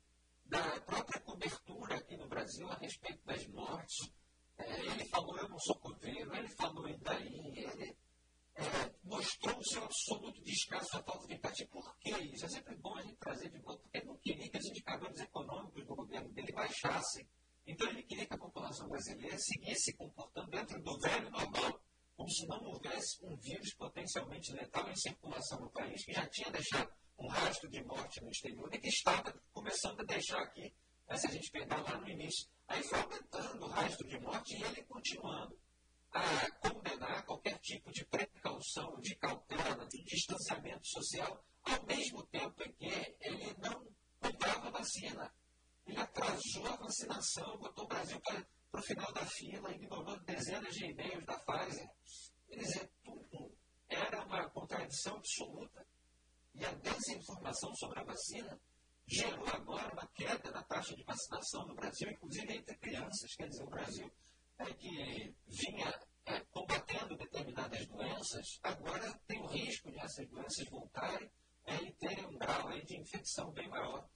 da 0.45 0.81
própria 0.81 1.21
cobertura 1.21 1.95
aqui 1.97 2.15
no 2.17 2.27
Brasil 2.27 2.69
a 2.69 2.75
respeito 2.75 3.23
das 3.25 3.45
mortes. 3.47 4.11
É, 4.57 4.79
ele 4.79 5.05
falou, 5.09 5.37
eu 5.37 5.49
não 5.49 5.59
sou 5.59 5.75
coveiro, 5.79 6.35
ele 6.35 6.49
falou, 6.49 6.87
e 6.87 6.97
daí? 6.97 7.53
Ele 7.55 7.97
é, 8.55 8.93
mostrou 9.03 9.57
o 9.57 9.65
seu 9.65 9.83
absoluto 9.83 10.41
descaso, 10.43 10.97
a 10.97 11.03
falta 11.03 11.27
de 11.27 11.33
empatia. 11.33 11.67
Por 11.67 11.97
que 11.97 12.11
isso? 12.11 12.45
É 12.45 12.49
sempre 12.49 12.75
bom 12.75 12.95
a 12.95 13.01
gente 13.01 13.17
trazer 13.17 13.49
de 13.49 13.59
volta, 13.59 13.81
porque 13.81 13.97
ele 13.97 14.07
não 14.07 14.17
queria 14.17 14.49
que 14.49 14.57
os 14.57 14.65
indicadores 14.65 15.19
econômicos 15.19 15.85
do 15.85 15.95
governo 15.95 16.31
dele 16.33 16.51
baixassem. 16.51 17.27
Então 17.65 17.87
ele 17.89 18.03
queria 18.03 18.25
que 18.25 18.33
a 18.33 18.37
população 18.37 18.87
brasileira 18.89 19.37
seguisse 19.39 19.83
se 19.83 19.97
comportando 19.97 20.49
dentro 20.51 20.81
do 20.81 20.99
velho 20.99 21.29
normal, 21.31 21.81
como 22.15 22.29
se 22.29 22.45
não 22.47 22.63
houvesse 22.63 23.25
um 23.25 23.35
vírus 23.37 23.73
potencialmente 23.75 24.53
letal 24.53 24.89
em 24.89 24.95
circulação 24.95 25.59
no 25.59 25.71
país, 25.71 26.05
que 26.05 26.13
já 26.13 26.27
tinha 26.27 26.51
deixado 26.51 26.91
um 27.17 27.27
rastro 27.27 27.69
de 27.69 27.83
morte 27.83 28.21
no 28.21 28.29
exterior 28.29 28.69
e 28.73 28.79
que 28.79 28.89
estava 28.89 29.33
começando 29.51 29.99
a 30.01 30.03
deixar 30.03 30.39
aqui, 30.39 30.73
né, 31.07 31.17
se 31.17 31.27
a 31.27 31.31
gente 31.31 31.51
pegar 31.51 31.81
lá 31.81 31.97
no 31.97 32.09
início. 32.09 32.47
Aí 32.67 32.83
foi 32.83 32.99
aumentando 32.99 33.65
o 33.65 33.69
rastro 33.69 34.07
de 34.07 34.19
morte 34.19 34.55
e 34.55 34.63
ele 34.63 34.83
continuando 34.83 35.57
a 36.11 36.51
condenar 36.69 37.25
qualquer 37.25 37.57
tipo 37.59 37.91
de 37.91 38.05
precaução, 38.05 38.99
de 39.01 39.15
cautela, 39.15 39.85
de 39.87 40.03
distanciamento 40.03 40.87
social, 40.87 41.43
ao 41.63 41.83
mesmo 41.85 42.23
tempo 42.27 42.63
em 42.63 42.71
que 42.73 43.15
ele 43.21 43.55
não 43.57 43.87
comprava 44.21 44.69
vacina. 44.69 45.33
Ele 45.85 45.99
atrasou 45.99 46.67
a 46.67 46.75
vacinação, 46.77 47.57
botou 47.57 47.85
o 47.85 47.87
Brasil 47.87 48.19
para 48.21 48.45
para 48.73 48.81
o 48.81 48.83
final 48.83 49.13
da 49.13 49.25
fila, 49.27 49.71
ignorando 49.71 50.23
dezenas 50.23 50.73
de 50.73 50.85
e-mails 50.85 51.23
da 51.25 51.37
Pfizer. 51.37 51.87
Quer 52.47 52.57
dizer, 52.57 52.91
tudo 53.03 53.55
era 53.87 54.25
uma 54.25 54.49
contradição 54.49 55.15
absoluta. 55.15 55.85
E 56.55 56.65
a 56.65 56.71
desinformação 56.71 57.73
sobre 57.75 57.99
a 57.99 58.03
vacina 58.03 58.59
gerou 59.05 59.47
agora 59.47 59.93
uma 59.93 60.07
queda 60.07 60.49
na 60.49 60.63
taxa 60.63 60.95
de 60.95 61.03
vacinação 61.03 61.67
no 61.67 61.75
Brasil, 61.75 62.09
inclusive 62.09 62.51
entre 62.51 62.75
crianças. 62.77 63.35
Quer 63.35 63.47
dizer, 63.47 63.63
o 63.63 63.69
Brasil 63.69 64.11
é 64.57 64.73
que 64.73 65.35
vinha 65.47 65.99
é, 66.25 66.39
combatendo 66.45 67.15
determinadas 67.15 67.85
doenças, 67.85 68.59
agora 68.63 69.19
tem 69.27 69.39
o 69.39 69.47
risco 69.47 69.91
de 69.91 69.99
essas 69.99 70.27
doenças 70.29 70.67
voltarem 70.69 71.29
é, 71.65 71.75
e 71.75 71.93
terem 71.93 72.25
um 72.25 72.37
grau 72.39 72.69
aí 72.69 72.83
de 72.85 72.99
infecção 72.99 73.51
bem 73.51 73.69
maior. 73.69 74.09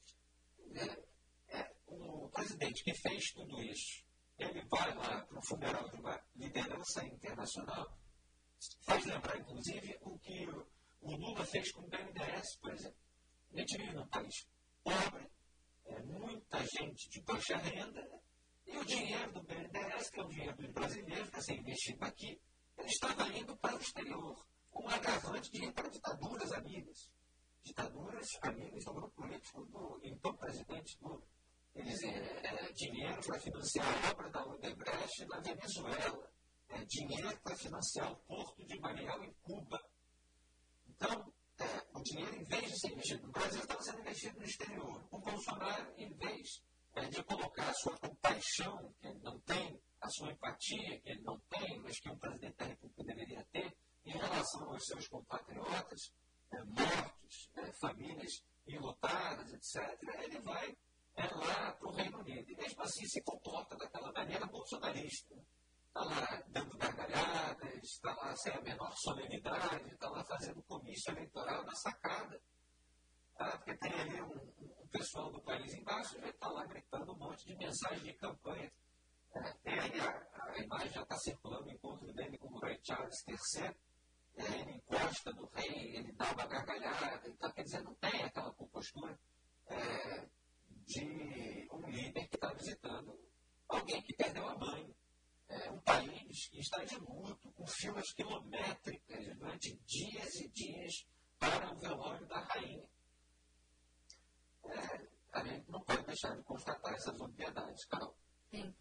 É, 0.73 1.59
é 1.59 1.75
o 1.85 2.27
presidente 2.29 2.83
que 2.83 2.93
fez 2.95 3.31
tudo 3.33 3.61
isso 3.61 4.06
ele 4.37 4.63
vai 4.69 4.93
lá 4.95 5.21
para 5.25 5.39
o 5.39 5.45
funeral 5.45 5.89
de 5.89 5.95
uma 5.97 6.21
liderança 6.35 7.05
internacional, 7.05 7.97
faz 8.85 9.05
lembrar, 9.05 9.37
inclusive, 9.39 9.97
o 10.01 10.17
que 10.19 10.47
o 11.01 11.15
Lula 11.15 11.45
fez 11.45 11.71
com 11.71 11.81
o 11.81 11.87
BNDES, 11.87 12.57
por 12.61 12.73
exemplo. 12.73 12.99
A 13.53 13.59
gente 13.59 13.77
vive 13.77 13.93
num 13.93 14.07
país 14.07 14.47
pobre, 14.83 15.29
é, 15.85 16.01
muita 16.03 16.59
gente 16.59 17.09
de 17.09 17.21
baixa 17.21 17.57
renda 17.57 18.21
e 18.65 18.77
o 18.77 18.85
dinheiro 18.85 19.31
do 19.31 19.43
BNDES, 19.43 20.09
que 20.09 20.19
é 20.19 20.23
o 20.23 20.27
dinheiro 20.27 20.57
dos 20.57 20.71
brasileiros 20.71 21.29
para 21.29 21.41
ser 21.41 21.53
investido 21.55 22.03
aqui, 22.03 22.39
ele 22.77 22.87
estava 22.87 23.27
indo 23.29 23.55
para 23.57 23.75
o 23.75 23.79
exterior. 23.79 24.45
Um 24.73 24.87
agravante 24.89 25.49
de 25.51 25.65
ir 25.65 25.73
para 25.73 25.89
ditaduras 25.89 26.51
amigas. 26.51 27.11
Ditaduras 27.63 28.27
amigas 28.41 28.83
do 28.85 28.93
grupo 28.93 29.15
político 29.15 29.65
do 29.65 29.99
então 30.03 30.35
presidente 30.35 30.97
Lula. 31.01 31.25
Eles 31.77 32.01
é, 32.03 32.71
dinheiro 32.73 33.21
para 33.23 33.39
financiar 33.39 33.87
a 33.87 34.11
obra 34.11 34.29
da 34.31 34.45
Odebrecht 34.45 35.25
na 35.25 35.39
Venezuela. 35.39 36.31
É, 36.69 36.83
dinheiro 36.85 37.39
para 37.41 37.55
financiar 37.55 38.11
o 38.11 38.15
porto 38.27 38.65
de 38.65 38.79
Mariel 38.79 39.23
em 39.23 39.33
Cuba. 39.43 39.81
Então, 40.89 41.33
é, 41.59 41.85
o 41.93 42.01
dinheiro, 42.01 42.35
em 42.35 42.43
vez 42.43 42.71
de 42.71 42.79
ser 42.79 42.91
investido 42.91 43.27
no 43.27 43.31
Brasil, 43.31 43.61
estava 43.61 43.81
sendo 43.81 43.99
investido 44.01 44.39
no 44.39 44.45
exterior. 44.45 45.07
O 45.11 45.19
Bolsonaro, 45.19 45.93
em 45.97 46.13
vez 46.13 46.63
é, 46.95 47.05
de 47.05 47.23
colocar 47.23 47.69
a 47.69 47.73
sua 47.73 47.97
compaixão, 47.97 48.93
que 48.99 49.07
ele 49.07 49.19
não 49.19 49.39
tem, 49.41 49.79
a 50.01 50.09
sua 50.09 50.31
empatia, 50.31 50.99
que 50.99 51.09
ele 51.09 51.21
não 51.21 51.39
tem, 51.49 51.79
mas 51.81 51.99
que 51.99 52.09
um 52.09 52.17
presidente 52.17 52.57
da 52.57 52.65
República 52.65 53.03
deveria 53.03 53.43
ter, 53.51 53.77
em 54.05 54.11
relação 54.11 54.69
aos 54.69 54.85
seus 54.85 55.07
compatriotas, 55.07 56.11
é, 56.51 56.63
mortos, 56.63 57.49
é, 57.55 57.71
famílias 57.73 58.43
enlutadas, 58.67 59.53
etc., 59.53 59.99
ele 60.23 60.39
vai 60.41 60.76
é, 61.17 61.27
lá 61.35 61.71
para 61.73 61.87
o 61.87 61.91
Reino 61.91 62.19
Unido. 62.19 62.51
E 62.51 62.55
mesmo 62.55 62.81
assim 62.83 63.05
se 63.05 63.21
comporta 63.23 63.75
daquela 63.75 64.11
maneira 64.11 64.45
bolsonarista. 64.45 65.35
Está 65.87 66.03
lá 66.03 66.43
dando 66.49 66.77
gargalhadas, 66.77 67.83
está 67.83 68.13
lá 68.13 68.35
sem 68.35 68.53
a 68.53 68.61
menor 68.61 68.95
solenidade, 68.95 69.91
está 69.91 70.09
lá 70.09 70.23
fazendo 70.23 70.61
comício 70.63 71.11
eleitoral 71.11 71.63
na 71.63 71.73
sacada. 71.73 72.39
Ah, 73.39 73.57
porque 73.57 73.75
tem 73.77 73.93
ali 73.93 74.21
um, 74.21 74.35
um, 74.83 74.87
pessoal 74.91 75.31
do 75.31 75.41
país 75.41 75.73
embaixo, 75.73 76.19
já 76.19 76.29
está 76.29 76.49
lá 76.49 76.65
gritando 76.65 77.13
um 77.13 77.17
monte 77.17 77.45
de 77.47 77.55
mensagem 77.55 78.03
de 78.03 78.13
campanha. 78.13 78.71
É, 79.33 79.53
tem 79.63 79.79
aí 79.79 79.99
a, 79.99 80.53
a 80.53 80.59
imagem 80.59 80.91
já 80.91 81.01
está 81.01 81.17
circulando 81.17 81.67
o 81.67 81.71
encontro 81.71 82.13
dele 82.13 82.37
com 82.37 82.47
o 82.47 82.59
rei 82.59 82.79
Charles 82.83 83.23
III. 83.27 83.75
É, 84.37 84.59
ele 84.59 84.71
encosta 84.73 85.31
no 85.33 85.47
rei, 85.47 85.97
ele 85.97 86.11
dá 86.13 86.31
uma 86.31 86.45
gargalhada. 86.45 87.27
Então, 87.27 87.51
quer 87.51 87.63
dizer, 87.63 87.81
não 87.83 87.95
tem 87.95 88.23
aquela 88.23 88.51
compostura 88.53 89.19
é, 89.67 90.27
de 90.87 91.67
um 91.71 91.89
líder 91.89 92.27
que 92.29 92.35
está 92.35 92.46
visitando 92.57 93.17
alguém 93.67 94.01
que 94.01 94.13
perdeu 94.13 94.47
a 94.47 94.57
mãe. 94.57 94.95
É, 95.49 95.71
um 95.71 95.79
país 95.79 96.49
que 96.49 96.59
está 96.59 96.83
de 96.83 96.97
luto, 96.97 97.49
com 97.53 97.65
filas 97.65 98.11
quilométricas 98.11 99.25
durante 99.37 99.77
dias 99.85 100.35
e 100.41 100.49
dias 100.49 101.07
para 101.39 101.71
o 101.71 101.79
velório 101.79 102.27
da 102.27 102.41
rainha. 102.41 102.85
É, 104.65 105.07
a 105.31 105.43
gente 105.45 105.71
não 105.71 105.81
pode 105.83 106.05
deixar 106.05 106.35
de 106.35 106.43
constatar 106.43 106.93
essas 106.93 107.17
obviedades, 107.21 107.85
Carol. 107.85 108.13
Sim. 108.51 108.75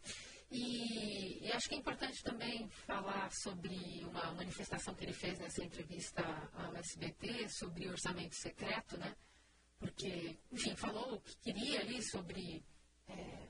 E, 0.50 1.46
e, 1.46 1.52
acho 1.52 1.68
que 1.68 1.76
é 1.76 1.78
importante 1.78 2.20
também 2.24 2.68
falar 2.68 3.30
sobre 3.32 4.04
uma 4.04 4.32
manifestação 4.32 4.94
que 4.94 5.04
ele 5.04 5.12
fez 5.12 5.38
nessa 5.38 5.64
entrevista 5.64 6.22
ao 6.54 6.74
SBT 6.76 7.48
sobre 7.48 7.88
orçamento 7.88 8.34
secreto, 8.34 8.96
né? 8.96 9.14
porque, 9.78 10.38
enfim, 10.50 10.74
falou 10.76 11.14
o 11.14 11.20
que 11.20 11.36
queria 11.36 11.80
ali 11.80 12.02
sobre 12.02 12.64
é, 13.08 13.45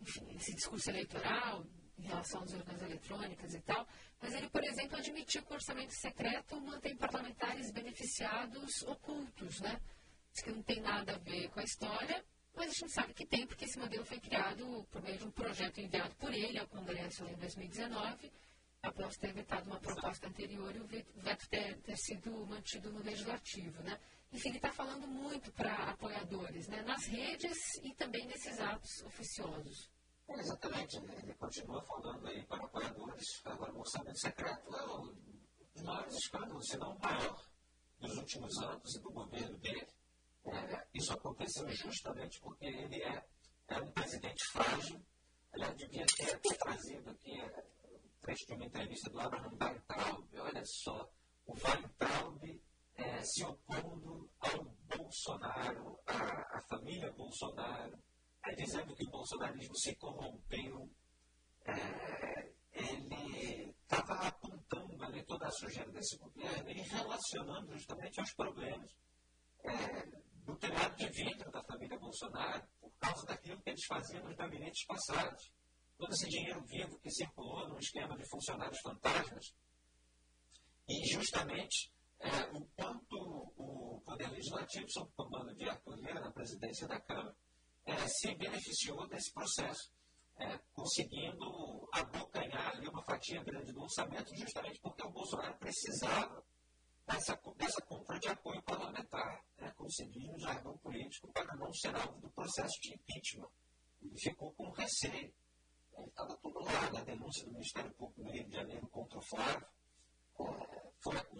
enfim, 0.00 0.26
esse 0.34 0.54
discurso 0.54 0.90
eleitoral 0.90 1.64
em 1.98 2.02
relação 2.02 2.42
às 2.42 2.52
urnas 2.52 2.82
eletrônicas 2.82 3.54
e 3.54 3.60
tal, 3.60 3.86
mas 4.20 4.34
ele, 4.34 4.48
por 4.48 4.64
exemplo, 4.64 4.96
admitiu 4.96 5.42
que 5.42 5.52
o 5.52 5.54
orçamento 5.54 5.92
secreto 5.92 6.60
mantém 6.60 6.96
parlamentares 6.96 7.70
beneficiados 7.70 8.82
ocultos, 8.82 9.60
né? 9.60 9.80
Diz 10.32 10.42
que 10.42 10.50
não 10.50 10.62
tem 10.62 10.80
nada 10.80 11.14
a 11.14 11.18
ver 11.18 11.50
com 11.50 11.60
a 11.60 11.64
história, 11.64 12.24
mas 12.54 12.70
a 12.70 12.74
gente 12.74 12.92
sabe 12.92 13.14
que 13.14 13.26
tem, 13.26 13.46
porque 13.46 13.64
esse 13.64 13.78
modelo 13.78 14.04
foi 14.04 14.18
criado 14.18 14.86
por 14.90 15.02
meio 15.02 15.18
de 15.18 15.24
um 15.24 15.30
projeto 15.30 15.80
enviado 15.80 16.14
por 16.16 16.32
ele 16.32 16.58
ao 16.58 16.66
Congresso 16.68 17.24
em 17.24 17.36
2019, 17.36 18.32
após 18.82 19.16
ter 19.16 19.32
vetado 19.32 19.68
uma 19.68 19.78
proposta 19.78 20.26
anterior 20.28 20.74
e 20.74 20.80
o 20.80 20.86
veto 20.86 21.48
ter, 21.48 21.76
ter 21.82 21.96
sido 21.96 22.46
mantido 22.46 22.90
no 22.90 23.02
Legislativo, 23.02 23.82
né? 23.82 23.98
Enfim, 24.32 24.50
ele 24.50 24.58
está 24.58 24.72
falando 24.72 25.06
muito 25.06 25.52
para 25.52 25.90
apoiadores, 25.90 26.68
né, 26.68 26.82
nas 26.82 27.04
redes 27.06 27.56
e 27.82 27.94
também 27.94 28.26
nesses 28.26 28.60
atos 28.60 29.02
oficiosos. 29.02 29.90
É, 30.28 30.38
exatamente, 30.38 30.96
ele 30.96 31.34
continua 31.34 31.82
falando 31.82 32.26
aí 32.28 32.44
para 32.46 32.64
apoiadores. 32.64 33.26
Agora, 33.44 33.72
o 33.72 33.80
orçamento 33.80 34.18
secreto 34.18 34.76
é 34.76 34.84
um 34.84 35.14
dos 35.74 35.82
maiores 35.82 36.14
escândalos, 36.14 36.66
se 36.68 36.76
não 36.76 36.94
o 36.94 37.00
maior, 37.00 37.50
dos 37.98 38.16
últimos 38.16 38.58
anos 38.58 38.94
e 38.94 39.00
do 39.00 39.10
governo 39.10 39.58
dele. 39.58 39.88
É, 40.44 40.86
isso 40.94 41.12
aconteceu 41.12 41.68
justamente 41.70 42.40
porque 42.40 42.66
ele 42.66 43.02
é, 43.02 43.24
é 43.68 43.78
um 43.78 43.90
presidente 43.90 44.44
frágil. 44.52 45.04
Aliás, 45.52 45.76
devia 45.76 46.06
ter, 46.06 46.56
trazido 46.56 47.10
aqui 47.10 47.40
é, 47.40 47.66
trecho 48.20 48.46
de 48.46 48.52
uma 48.54 48.66
entrevista 48.66 49.10
do 49.10 49.20
Abraham 49.20 49.56
Weintraub. 49.60 50.28
Olha 50.38 50.64
só, 50.64 51.10
o 51.46 51.54
Weintraub 51.54 52.62
é, 53.00 53.22
se 53.22 53.44
opondo 53.44 54.30
ao 54.40 54.64
Bolsonaro, 54.96 55.98
à, 56.06 56.58
à 56.58 56.60
família 56.68 57.10
Bolsonaro, 57.12 57.98
é, 58.44 58.54
dizendo 58.54 58.94
que 58.94 59.04
o 59.06 59.10
bolsonarismo 59.10 59.76
se 59.76 59.94
corrompeu. 59.96 60.90
É, 61.64 62.52
ele 62.72 63.74
estava 63.82 64.28
apontando 64.28 65.02
ali 65.04 65.22
toda 65.24 65.46
a 65.46 65.50
sujeira 65.50 65.90
desse 65.90 66.16
governo 66.18 66.70
e 66.70 66.82
relacionando 66.82 67.72
justamente 67.72 68.20
aos 68.20 68.32
problemas 68.34 68.90
é, 69.64 70.06
do 70.44 70.56
telhado 70.56 70.96
de 70.96 71.08
vidro 71.08 71.50
da 71.50 71.62
família 71.64 71.98
Bolsonaro, 71.98 72.66
por 72.80 72.92
causa 72.98 73.26
daquilo 73.26 73.60
que 73.62 73.70
eles 73.70 73.84
faziam 73.86 74.24
nos 74.24 74.36
gabinetes 74.36 74.86
passados. 74.86 75.52
Todo 75.98 76.12
esse 76.12 76.28
dinheiro 76.28 76.64
vivo 76.64 76.98
que 77.00 77.10
circulou 77.10 77.68
num 77.68 77.78
esquema 77.78 78.16
de 78.16 78.28
funcionários 78.28 78.80
fantasmas. 78.80 79.54
E 80.88 81.12
justamente 81.12 81.92
é, 82.20 82.56
o 82.56 82.64
quanto 82.76 83.16
o 83.56 84.00
Poder 84.04 84.30
Legislativo, 84.30 84.86
sob 84.90 85.10
o 85.10 85.12
comando 85.12 85.54
de 85.54 85.68
Arthur 85.68 85.96
Lira, 85.96 86.20
na 86.20 86.30
presidência 86.30 86.86
da 86.86 87.00
Câmara, 87.00 87.34
é, 87.86 87.96
se 88.06 88.34
beneficiou 88.34 89.08
desse 89.08 89.32
processo, 89.32 89.90
é, 90.36 90.58
conseguindo 90.74 91.88
abocanhar 91.92 92.76
ali 92.76 92.86
uma 92.88 93.02
fatia 93.02 93.42
grande 93.42 93.72
do 93.72 93.82
orçamento, 93.82 94.36
justamente 94.36 94.78
porque 94.80 95.06
o 95.06 95.10
Bolsonaro 95.10 95.56
precisava 95.58 96.44
dessa, 97.06 97.38
dessa 97.56 97.82
compra 97.82 98.18
de 98.18 98.28
apoio 98.28 98.62
parlamentar, 98.62 99.42
né, 99.58 99.72
como 99.76 99.90
se 99.90 100.06
diz 100.08 100.26
no 100.28 100.38
jargão 100.38 100.76
político, 100.78 101.32
para 101.32 101.56
não 101.56 101.72
ser 101.72 101.94
alvo 101.94 102.20
do 102.20 102.30
processo 102.30 102.80
de 102.82 102.94
impeachment. 102.94 103.50
Ele 104.02 104.18
ficou 104.18 104.52
com 104.52 104.70
receio. 104.70 105.32
Estava 106.06 106.34
tudo 106.38 106.60
lá 106.60 106.90
na 106.92 107.02
denúncia 107.02 107.44
do 107.44 107.52
Ministério 107.52 107.92
Público 107.92 108.22
do 108.22 108.30
Rio 108.30 108.48
de 108.48 108.56
Janeiro 108.56 108.88
contra 108.88 109.18
o 109.18 109.22
Flávio 109.22 109.66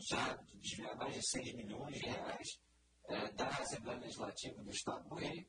de 0.00 0.58
desviar 0.58 0.96
mais 0.96 1.14
de 1.14 1.22
6 1.22 1.54
milhões 1.54 1.94
de 1.94 2.08
reais 2.08 2.60
é, 3.08 3.32
da 3.32 3.48
Assembleia 3.48 3.98
Legislativa 4.00 4.62
do 4.62 4.70
Estado 4.70 5.08
do 5.08 5.14
Rio. 5.14 5.46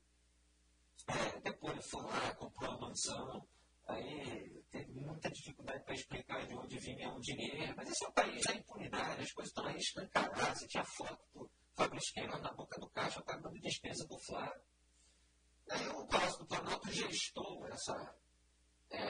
É, 1.08 1.40
depois 1.40 1.72
ele 1.72 1.82
foi 1.82 2.02
lá, 2.02 2.34
comprou 2.34 2.70
uma 2.70 2.88
mansão, 2.88 3.48
aí 3.88 4.62
teve 4.70 4.92
muita 4.92 5.30
dificuldade 5.30 5.82
para 5.84 5.94
explicar 5.94 6.46
de 6.46 6.54
onde 6.54 6.78
vinha 6.78 7.10
o 7.10 7.20
dinheiro, 7.20 7.74
mas 7.76 7.88
esse 7.88 8.04
é 8.04 8.08
um 8.08 8.12
país 8.12 8.42
da 8.44 8.54
impunidade, 8.54 9.22
as 9.22 9.32
coisas 9.32 9.50
estão 9.50 9.66
aí 9.66 9.76
escancaradas, 9.76 10.68
tinha 10.68 10.84
foto 10.84 11.24
do 11.34 11.50
Fabrício 11.74 12.14
Queiroz 12.14 12.42
na 12.42 12.52
boca 12.52 12.78
do 12.78 12.88
caixa 12.90 13.22
pagando 13.22 13.58
despesa 13.60 14.06
do 14.06 14.18
Flávio. 14.20 14.62
Aí 15.70 15.88
o 15.88 16.06
Palácio 16.06 16.38
do 16.38 16.46
Planalto 16.46 16.92
gestou 16.92 17.66
essa, 17.66 18.14
é, 18.90 19.02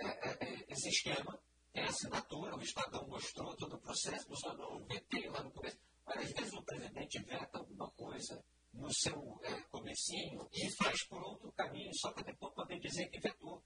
é, 0.00 0.44
é 0.44 0.64
esse 0.68 0.88
esquema 0.88 1.38
tem 1.76 1.84
assinatura, 1.84 2.56
o 2.56 2.62
Estadão 2.62 3.06
mostrou 3.06 3.54
todo 3.54 3.76
o 3.76 3.78
processo, 3.78 4.30
mostrou 4.30 4.76
o 4.76 4.84
VT 4.86 5.28
lá 5.28 5.42
no 5.42 5.50
começo. 5.50 5.76
Mas 6.06 6.24
às 6.24 6.32
vezes 6.32 6.52
o 6.54 6.62
presidente 6.62 7.22
veta 7.22 7.58
alguma 7.58 7.90
coisa 7.90 8.42
no 8.72 8.90
seu 8.94 9.38
é, 9.42 9.60
comecinho 9.70 10.48
e 10.54 10.74
faz 10.76 11.06
por 11.06 11.22
outro 11.22 11.52
caminho, 11.52 11.90
só 11.94 12.10
para 12.12 12.24
depois 12.24 12.54
poder 12.54 12.80
dizer 12.80 13.08
que 13.10 13.20
vetou, 13.20 13.62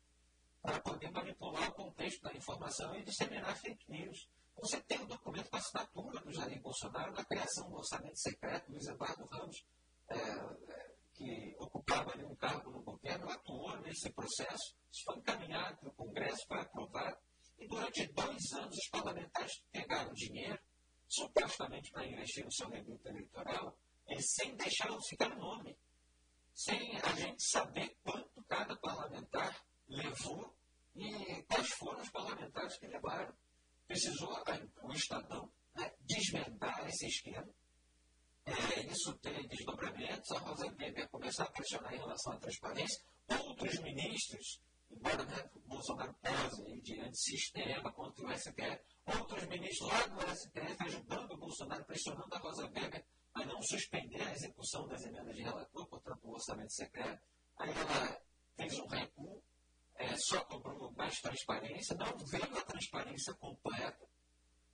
para 0.60 0.80
poder 0.80 1.10
manipular 1.12 1.68
o 1.68 1.74
contexto 1.74 2.22
da 2.22 2.32
informação 2.32 2.92
e 2.96 3.04
disseminar 3.04 3.56
fake 3.56 3.88
news. 3.88 4.28
Você 4.56 4.80
tem 4.82 4.98
o 4.98 5.04
um 5.04 5.06
documento 5.06 5.48
com 5.48 5.56
assinatura 5.56 6.20
do 6.20 6.32
Jair 6.32 6.60
Bolsonaro 6.60 7.12
na 7.12 7.24
criação 7.24 7.70
do 7.70 7.76
orçamento 7.76 8.18
secreto, 8.18 8.72
Luiz 8.72 8.88
Eduardo 8.88 9.24
Ramos, 9.26 9.64
é, 10.08 10.16
é, 10.18 10.94
que 11.14 11.54
ocupava 11.60 12.10
ali 12.10 12.24
um 12.24 12.34
cargo 12.34 12.70
no 12.70 12.82
governo, 12.82 13.30
atuou 13.30 13.80
nesse 13.82 14.10
processo, 14.10 14.74
isso 14.90 15.04
foi 15.04 15.16
encaminhado 15.16 15.76
para 15.76 15.88
o 15.88 15.92
Congresso 15.92 16.19
durante 17.90 18.06
dois 18.12 18.52
anos 18.52 18.76
os 18.76 18.88
parlamentares 18.88 19.62
pegaram 19.72 20.12
dinheiro, 20.14 20.58
supostamente 21.08 21.90
para 21.90 22.06
investir 22.06 22.44
no 22.44 22.52
seu 22.52 22.68
reduto 22.68 23.08
eleitoral, 23.08 23.76
sem 24.20 24.56
deixar 24.56 24.90
ficar 25.08 25.36
nome. 25.36 25.76
Sem 26.54 26.96
a 26.98 27.14
gente 27.16 27.42
saber 27.42 27.96
quanto 28.02 28.42
cada 28.44 28.76
parlamentar 28.76 29.64
levou 29.88 30.54
e 30.94 31.42
quais 31.44 31.68
foram 31.70 32.00
os 32.00 32.10
parlamentares 32.10 32.78
que 32.78 32.86
levaram. 32.86 33.34
Precisou 33.86 34.32
o 34.82 34.92
Estadão 34.92 35.50
né, 35.74 35.92
esse 36.88 37.06
esquema. 37.06 37.48
é, 38.46 38.86
isso 38.86 39.14
ter 39.18 39.46
desdobramentos, 39.48 40.30
a 40.32 40.38
Rosa 40.38 40.66
Weber 40.66 41.08
começar 41.08 41.44
a 41.44 41.50
pressionar 41.50 41.94
em 41.94 41.98
relação 41.98 42.32
à 42.32 42.36
transparência. 42.38 43.02
Outros 43.28 43.78
ministros, 43.80 44.60
embora 44.90 45.24
né, 45.24 45.50
Bolsonaro 45.66 46.14
pose 46.14 46.80
de 46.82 47.00
antissistema 47.00 47.92
contra 47.92 48.26
o 48.26 48.38
STF, 48.38 48.80
outros 49.06 49.46
ministros 49.46 49.88
lá 49.88 50.06
do 50.06 50.36
STF 50.36 50.76
ajudando 50.84 51.32
o 51.32 51.38
Bolsonaro, 51.38 51.84
pressionando 51.84 52.34
a 52.34 52.38
Rosa 52.38 52.64
Weber 52.64 53.04
a 53.34 53.44
não 53.44 53.62
suspender 53.62 54.22
a 54.22 54.32
execução 54.32 54.86
das 54.88 55.04
emendas 55.04 55.34
de 55.34 55.42
relator, 55.42 55.86
portanto, 55.86 56.20
o 56.24 56.32
orçamento 56.32 56.72
secreto. 56.72 57.22
Aí 57.56 57.70
ela 57.70 58.20
fez 58.56 58.78
um 58.78 58.86
recuo, 58.86 59.42
é, 59.94 60.16
só 60.16 60.44
cobrou 60.44 60.92
mais 60.92 61.20
transparência, 61.20 61.96
não 61.96 62.18
veio 62.26 62.58
a 62.58 62.62
transparência 62.62 63.32
completa, 63.34 64.08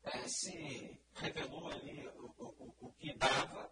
é, 0.05 0.29
se 0.29 1.01
revelou 1.15 1.69
ali 1.69 2.09
o, 2.09 2.33
o, 2.39 2.75
o 2.81 2.93
que 2.93 3.15
dava, 3.17 3.71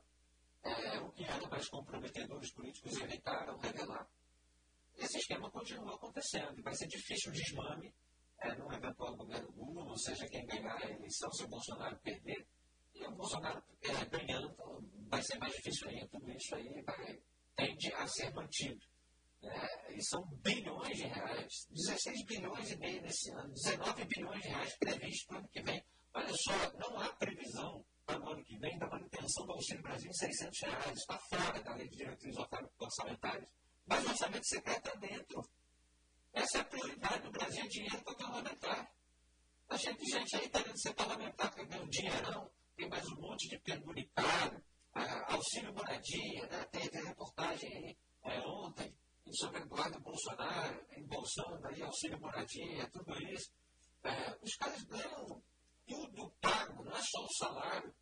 é, 0.63 1.01
o 1.01 1.11
que 1.13 1.25
era 1.25 1.49
mais 1.49 1.69
comprometedor, 1.69 2.39
os 2.39 2.53
políticos 2.53 2.97
evitaram 3.01 3.57
revelar. 3.59 4.09
Esse 4.97 5.19
esquema 5.19 5.51
continua 5.51 5.95
acontecendo, 5.95 6.63
vai 6.63 6.75
ser 6.75 6.87
difícil 6.87 7.31
o 7.31 7.35
desmame 7.35 7.93
é, 8.41 8.55
num 8.57 8.73
eventual 8.73 9.17
governo 9.17 9.51
Lula, 9.57 9.91
ou 9.91 9.99
seja, 9.99 10.27
quem 10.29 10.47
ganhar 10.47 10.77
a 10.77 10.91
eleição, 10.91 11.31
se 11.33 11.45
o 11.45 11.49
Bolsonaro 11.49 11.99
perder, 12.01 12.47
e 12.95 13.05
o 13.05 13.11
Bolsonaro 13.13 13.63
é, 13.83 14.05
ganhando, 14.07 14.55
vai 15.09 15.23
ser 15.23 15.39
mais 15.39 15.53
difícil 15.55 15.89
ainda, 15.89 16.07
tudo 16.09 16.31
isso 16.31 16.55
aí 16.55 16.83
vai, 16.83 17.19
tende 17.57 17.93
a 17.95 18.07
ser 18.07 18.33
mantido. 18.35 18.81
É, 19.43 19.95
e 19.95 20.03
são 20.05 20.25
bilhões 20.43 20.97
de 20.97 21.05
reais, 21.05 21.67
16 21.71 22.25
bilhões 22.25 22.71
e 22.71 22.77
meio 22.79 23.03
nesse 23.03 23.31
ano, 23.33 23.53
19 23.53 24.05
bilhões 24.07 24.41
de 24.41 24.49
reais 24.49 24.79
previstos 24.79 25.27
para 25.27 25.37
o 25.37 25.39
ano 25.39 25.49
que 25.49 25.63
vem. 25.63 25.85
Olha 26.15 26.35
só, 26.35 26.73
não 26.79 27.01
há 27.01 27.13
previsão 27.15 27.85
para 28.07 28.21
o 28.21 28.29
ano 28.31 28.45
que 28.45 28.59
vem 28.59 28.79
da 28.79 28.87
manutenção 28.89 29.47
do 29.47 29.53
Auxílio 29.53 29.83
Brasil 29.83 30.09
em 30.09 30.15
600 30.15 30.61
reais. 30.63 30.99
Está 30.99 31.19
fora 31.31 31.63
da 31.63 31.75
lei 31.75 31.89
de 31.89 31.97
diretrizes 31.97 32.39
orçamentárias. 32.79 33.51
Mas 33.87 34.05
o 34.05 34.09
orçamento 34.09 34.47
secreto 34.47 34.88
está 34.88 34.99
dentro. 34.99 35.43
Essa 36.33 36.59
é 36.59 36.61
a 36.61 36.64
prioridade. 36.64 37.25
No 37.25 37.31
Brasil 37.31 37.69
dinheiro 37.69 38.03
para 38.03 38.14
parlamentar. 38.14 38.91
A 39.69 39.76
gente, 39.76 40.05
gente 40.05 40.37
aí 40.37 40.49
querendo 40.49 40.79
ser 40.79 40.95
parlamentar, 40.95 41.55
quer 41.55 41.67
ver 41.67 41.81
um 41.81 41.88
dinheirão, 41.88 42.50
tem 42.76 42.88
mais 42.88 43.05
um 43.11 43.21
monte 43.21 43.49
de 43.49 43.59
penduricário, 43.61 44.62
auxílio 45.29 45.75
moradia, 45.75 46.47
né? 46.47 46.64
teve 46.71 47.00
reportagem 47.00 47.97
é, 48.23 48.41
ontem 48.41 48.95
sobre 49.33 49.62
Eduardo 49.62 49.99
Bolsonaro, 50.00 50.87
embolsando 50.97 51.67
aí 51.67 51.83
auxílio 51.83 52.21
moradia, 52.21 52.88
tudo 52.91 53.12
isso. 53.33 53.50
É, 54.05 54.38
os 54.43 54.55
caras 54.57 54.83
ganham 54.85 55.43
tudo 55.87 56.31
pago, 56.41 56.85
não 56.85 56.93
é 56.93 57.03
só 57.03 57.25
o 57.25 57.33
salário. 57.38 57.95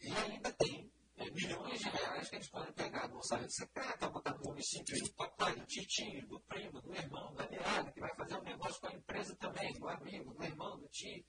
E 0.00 0.10
ainda 0.10 0.52
tem 0.52 0.92
milhões 1.30 1.78
de 1.78 1.88
reais 1.88 2.28
que 2.28 2.36
eles 2.36 2.48
podem 2.48 2.72
pegar 2.72 3.06
do 3.06 3.16
orçamento 3.16 3.52
secreto, 3.52 4.10
botar 4.10 4.34
no 4.34 4.44
município 4.44 4.98
do 5.02 5.12
papai, 5.14 5.54
do 5.54 5.66
tio, 5.66 6.26
do 6.26 6.40
primo, 6.40 6.80
do 6.80 6.94
irmão, 6.94 7.34
da 7.34 7.44
aliada, 7.44 7.92
que 7.92 8.00
vai 8.00 8.14
fazer 8.14 8.36
um 8.36 8.42
negócio 8.42 8.80
com 8.80 8.88
a 8.88 8.94
empresa 8.94 9.36
também, 9.36 9.72
do 9.74 9.88
amigo, 9.88 10.34
do 10.34 10.44
irmão, 10.44 10.78
do 10.78 10.88
tio. 10.88 11.24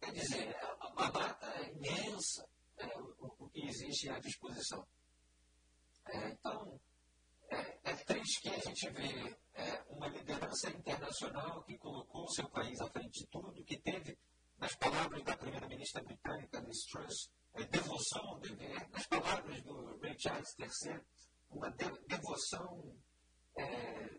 Quer 0.00 0.12
dizer, 0.12 0.48
é 0.48 0.74
uma 0.74 1.10
mata 1.12 1.70
imensa 1.70 2.48
é, 2.78 2.86
o, 2.98 3.14
o, 3.38 3.48
que 3.50 3.66
existe 3.66 4.08
à 4.08 4.18
disposição. 4.18 4.86
É, 6.06 6.30
então, 6.30 6.80
é, 7.50 7.78
é, 7.84 7.96
triste 8.04 8.42
que 8.42 8.48
a 8.48 8.58
gente 8.58 8.90
vê 8.90 9.36
é, 9.54 9.82
uma 9.88 10.08
liderança 10.08 10.70
internacional 10.70 11.62
que 11.64 11.78
colocou 11.78 12.24
o 12.24 12.32
seu 12.32 12.48
país 12.50 12.80
à 12.80 12.88
frente 12.90 13.20
de 13.20 13.26
tudo, 13.26 13.64
que 13.64 13.78
teve, 13.78 14.18
nas 14.58 14.74
palavras 14.76 15.22
da 15.22 15.36
primeira-ministra 15.36 16.02
britânica, 16.02 16.60
Liz 16.60 16.84
Truss, 16.86 17.30
devoção 17.64 18.22
ao 18.28 18.40
dever, 18.40 18.88
nas 18.90 19.06
palavras 19.06 19.62
do 19.62 19.98
Ray 20.00 20.16
Charles 20.18 20.54
III, 20.58 21.00
uma 21.50 21.70
de, 21.70 21.84
devoção, 22.08 22.96
é, 23.56 24.10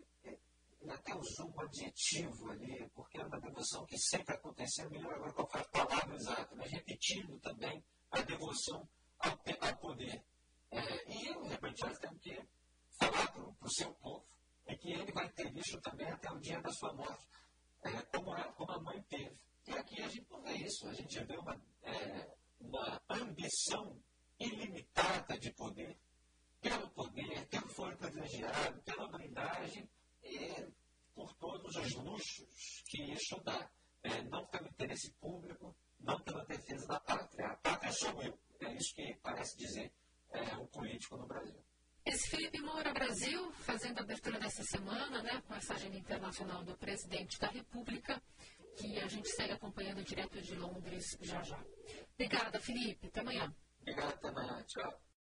até 0.88 1.14
usou 1.14 1.52
um 1.52 1.60
adjetivo 1.60 2.50
ali, 2.50 2.88
porque 2.94 3.18
é 3.18 3.24
uma 3.24 3.40
devoção 3.40 3.84
que 3.84 3.98
sempre 3.98 4.34
aconteceu, 4.34 4.88
melhor 4.88 5.14
agora 5.14 5.32
qual 5.32 5.50
foi 5.50 5.60
a 5.60 5.64
palavra 5.64 6.14
exata, 6.14 6.54
mas 6.54 6.70
repetindo 6.70 7.38
também 7.40 7.84
a 8.10 8.22
devoção 8.22 8.88
ao, 9.18 9.30
ao 9.32 9.76
poder. 9.78 10.24
É, 10.70 11.12
e 11.12 11.30
o 11.32 11.48
Ray 11.48 11.76
Charles 11.76 11.98
tem 11.98 12.16
que 12.18 12.40
falar 12.98 13.30
para 13.32 13.42
o 13.42 13.70
seu 13.70 13.92
povo 13.94 14.26
é 14.66 14.76
que 14.76 14.92
ele 14.92 15.12
vai 15.12 15.28
ter 15.30 15.56
isso 15.56 15.80
também 15.80 16.08
até 16.08 16.30
o 16.30 16.38
dia 16.38 16.60
da 16.60 16.72
sua 16.72 16.92
morte, 16.92 17.26
é, 17.84 17.90
como, 18.16 18.32
a, 18.32 18.42
como 18.52 18.72
a 18.72 18.80
mãe 18.80 19.00
teve. 19.08 19.36
E 19.66 19.72
aqui 19.72 20.02
a 20.02 20.08
gente 20.08 20.26
não 20.30 20.42
vê 20.42 20.54
isso, 20.54 20.88
a 20.88 20.92
gente 20.92 21.24
vê 21.24 21.36
uma, 21.36 21.60
é, 21.82 22.30
uma 22.60 23.00
ambição 23.08 23.96
de 25.38 25.52
poder, 25.52 25.96
pelo 26.60 26.88
poder, 26.90 27.46
pelo 27.48 27.68
foro 27.68 27.96
privilegiado, 27.96 28.80
pela 28.82 29.08
blindagem 29.08 29.88
e 30.22 30.66
por 31.14 31.32
todos 31.34 31.74
os 31.76 31.94
luxos 31.94 32.82
que 32.88 33.02
isso 33.12 33.40
dá. 33.42 33.70
É, 34.02 34.22
não 34.22 34.46
pelo 34.46 34.68
interesse 34.68 35.12
público, 35.14 35.74
não 35.98 36.20
pela 36.20 36.44
defesa 36.44 36.86
da 36.86 37.00
pátria. 37.00 37.48
A 37.48 37.56
pátria 37.56 37.92
sou 37.92 38.22
eu. 38.22 38.38
É 38.60 38.72
isso 38.74 38.94
que 38.94 39.14
parece 39.22 39.56
dizer 39.56 39.92
é, 40.30 40.56
o 40.56 40.66
político 40.68 41.16
no 41.16 41.26
Brasil. 41.26 41.60
Esse 42.04 42.30
Felipe 42.30 42.60
Moura 42.60 42.92
Brasil, 42.92 43.50
fazendo 43.52 43.98
a 43.98 44.02
abertura 44.02 44.38
dessa 44.38 44.62
semana, 44.62 45.22
né, 45.24 45.42
com 45.48 45.54
essa 45.54 45.74
agenda 45.74 45.96
internacional 45.96 46.62
do 46.62 46.76
presidente 46.76 47.36
da 47.40 47.48
República, 47.48 48.22
que 48.76 48.98
a 49.00 49.08
gente 49.08 49.28
segue 49.30 49.54
acompanhando 49.54 50.04
direto 50.04 50.40
de 50.40 50.54
Londres 50.54 51.16
já 51.20 51.42
já. 51.42 51.60
Obrigada, 52.14 52.60
Felipe. 52.60 53.08
Até 53.08 53.20
amanhã. 53.20 53.52
Obrigado, 53.80 54.14
até 54.14 54.28
amanhã. 54.28 54.62
Tchau. 54.68 55.05